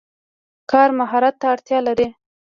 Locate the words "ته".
1.41-1.45